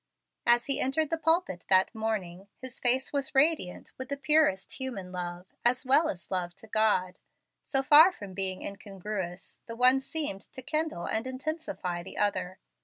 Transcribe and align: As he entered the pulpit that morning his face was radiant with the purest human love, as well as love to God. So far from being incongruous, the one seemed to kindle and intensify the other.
As 0.47 0.65
he 0.65 0.79
entered 0.81 1.11
the 1.11 1.17
pulpit 1.19 1.63
that 1.69 1.93
morning 1.93 2.47
his 2.57 2.79
face 2.79 3.13
was 3.13 3.35
radiant 3.35 3.93
with 3.99 4.09
the 4.09 4.17
purest 4.17 4.73
human 4.79 5.11
love, 5.11 5.45
as 5.63 5.85
well 5.85 6.09
as 6.09 6.31
love 6.31 6.55
to 6.55 6.65
God. 6.65 7.19
So 7.61 7.83
far 7.83 8.11
from 8.11 8.33
being 8.33 8.63
incongruous, 8.63 9.59
the 9.67 9.75
one 9.75 9.99
seemed 9.99 10.41
to 10.53 10.63
kindle 10.63 11.05
and 11.05 11.27
intensify 11.27 12.01
the 12.01 12.17
other. 12.17 12.57